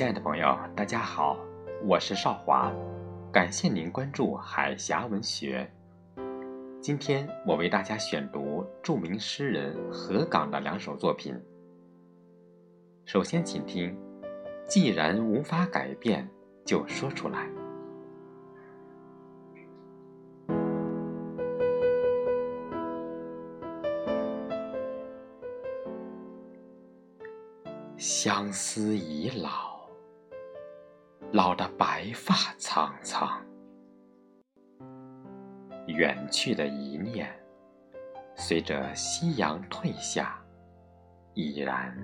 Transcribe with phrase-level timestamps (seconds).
[0.00, 1.36] 亲爱的朋友，大家好，
[1.84, 2.72] 我是少华，
[3.30, 5.70] 感谢您关注海峡文学。
[6.80, 11.38] 今天我为大家选读著名诗人何岗的两首作品。
[13.04, 13.94] 首先，请听：
[14.66, 16.26] 既然无法改变，
[16.64, 17.46] 就说出来。
[27.98, 29.69] 相思已老，
[31.32, 33.40] 老得白发苍苍。
[35.86, 37.32] 远去的一念，
[38.34, 40.42] 随着夕阳退下，
[41.34, 41.96] 已然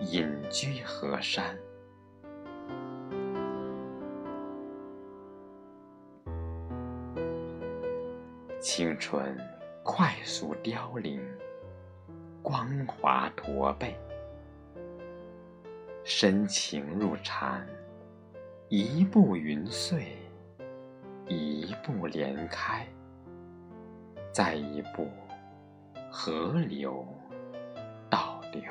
[0.00, 1.56] 隐居河山。
[8.60, 9.36] 青春
[9.84, 11.20] 快速凋零，
[12.42, 13.96] 光华驼背。
[16.04, 17.64] 深情入禅，
[18.74, 20.16] 一步云碎，
[21.28, 22.86] 一步莲开，
[24.32, 25.10] 再一步
[26.10, 27.06] 河流
[28.08, 28.62] 倒流。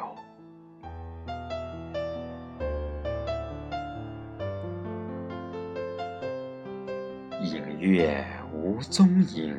[7.43, 9.55] 影月无踪影，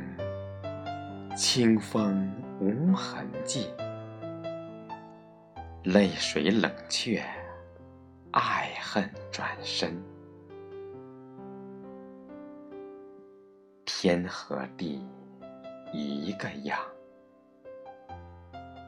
[1.37, 3.71] 清风无痕迹，
[5.84, 7.23] 泪水冷却。
[8.33, 9.95] 爱恨转身，
[14.03, 15.00] 天和地
[15.92, 16.77] 一个样，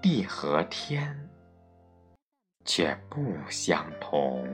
[0.02, 1.16] 地和天
[2.64, 4.44] 却不相同。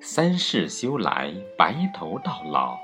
[0.00, 2.78] 三世修来，白头到老。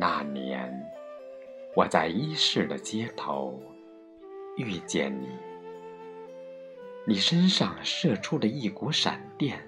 [0.00, 0.72] 那年，
[1.74, 3.60] 我在一世的街头
[4.56, 5.26] 遇见你，
[7.04, 9.58] 你身上射出的一股闪电，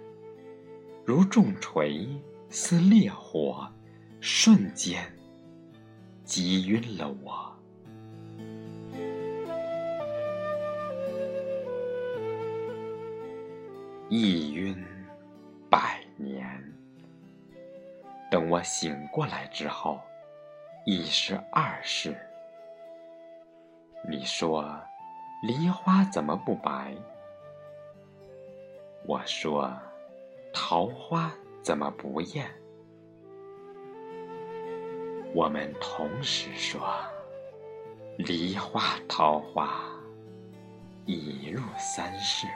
[1.04, 2.06] 如重锤
[2.48, 3.66] 似烈火，
[4.20, 5.12] 瞬间
[6.22, 7.52] 击晕了我。
[14.08, 14.76] 一晕
[15.68, 16.72] 百年，
[18.30, 20.00] 等我醒过来之后。
[20.92, 22.16] 已是二世。
[24.08, 24.76] 你说，
[25.40, 26.92] 梨花怎么不白？
[29.06, 29.72] 我说，
[30.52, 32.44] 桃花怎么不艳？
[35.32, 36.92] 我们同时说，
[38.18, 39.70] 梨花桃花
[41.06, 42.48] 已入三世。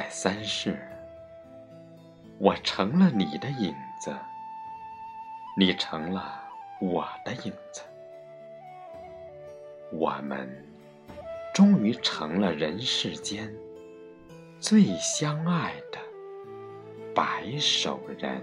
[0.00, 0.78] 在三世，
[2.38, 4.16] 我成了你的影子，
[5.58, 6.42] 你成了
[6.80, 7.82] 我的影子，
[9.92, 10.48] 我们
[11.52, 13.54] 终于成了人世间
[14.58, 15.98] 最相爱的
[17.14, 18.42] 白首人。